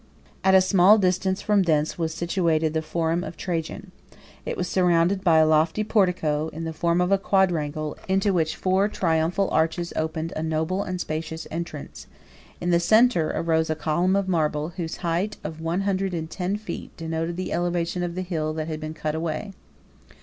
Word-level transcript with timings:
721 0.43 0.55
At 0.55 0.57
a 0.57 0.67
small 0.67 0.97
distance 0.97 1.41
from 1.43 1.61
thence 1.61 1.95
was 1.95 2.11
situated 2.11 2.73
the 2.73 2.81
Forum 2.81 3.23
of 3.23 3.37
Trajan. 3.37 3.91
It 4.47 4.57
was 4.57 4.67
surrounded 4.67 5.23
by 5.23 5.37
a 5.37 5.45
lofty 5.45 5.83
portico, 5.83 6.47
in 6.47 6.63
the 6.63 6.73
form 6.73 7.01
of 7.01 7.11
a 7.11 7.19
quadrangle, 7.19 7.95
into 8.07 8.33
which 8.33 8.55
four 8.55 8.87
triumphal 8.87 9.47
arches 9.51 9.93
opened 9.95 10.33
a 10.35 10.41
noble 10.41 10.81
and 10.81 10.99
spacious 10.99 11.45
entrance: 11.51 12.07
in 12.59 12.71
the 12.71 12.79
centre 12.79 13.31
arose 13.35 13.69
a 13.69 13.75
column 13.75 14.15
of 14.15 14.27
marble, 14.27 14.69
whose 14.69 14.97
height, 15.05 15.37
of 15.43 15.61
one 15.61 15.81
hundred 15.81 16.15
and 16.15 16.31
ten 16.31 16.57
feet, 16.57 16.89
denoted 16.97 17.37
the 17.37 17.53
elevation 17.53 18.01
of 18.01 18.15
the 18.15 18.23
hill 18.23 18.53
that 18.55 18.67
had 18.67 18.79
been 18.79 18.95
cut 18.95 19.13
away. 19.13 19.51